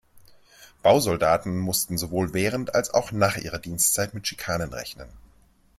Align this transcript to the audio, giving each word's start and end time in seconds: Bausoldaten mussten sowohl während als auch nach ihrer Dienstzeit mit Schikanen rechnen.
Bausoldaten 0.81 1.59
mussten 1.59 1.95
sowohl 1.95 2.33
während 2.33 2.73
als 2.73 2.91
auch 2.91 3.11
nach 3.11 3.37
ihrer 3.37 3.59
Dienstzeit 3.59 4.15
mit 4.15 4.25
Schikanen 4.27 4.73
rechnen. 4.73 5.09